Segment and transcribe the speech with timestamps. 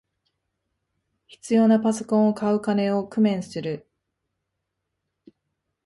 [1.27, 3.87] 必要なパソコンを買う金を工面する